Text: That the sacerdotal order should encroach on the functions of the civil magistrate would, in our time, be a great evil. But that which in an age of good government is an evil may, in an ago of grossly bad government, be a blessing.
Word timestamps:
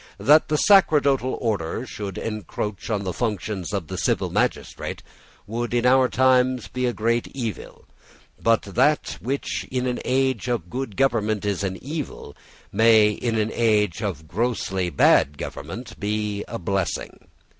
That 0.17 0.47
the 0.47 0.57
sacerdotal 0.57 1.37
order 1.39 1.85
should 1.85 2.17
encroach 2.17 2.89
on 2.89 3.03
the 3.03 3.13
functions 3.13 3.71
of 3.71 3.85
the 3.85 3.99
civil 3.99 4.31
magistrate 4.31 5.03
would, 5.45 5.75
in 5.75 5.85
our 5.85 6.09
time, 6.09 6.59
be 6.73 6.87
a 6.87 6.91
great 6.91 7.27
evil. 7.35 7.85
But 8.41 8.63
that 8.63 9.19
which 9.21 9.63
in 9.69 9.85
an 9.85 9.99
age 10.03 10.47
of 10.47 10.71
good 10.71 10.97
government 10.97 11.45
is 11.45 11.63
an 11.63 11.77
evil 11.83 12.35
may, 12.71 13.11
in 13.11 13.37
an 13.37 13.51
ago 13.51 14.09
of 14.09 14.27
grossly 14.27 14.89
bad 14.89 15.37
government, 15.37 15.99
be 15.99 16.43
a 16.47 16.57
blessing. 16.57 17.27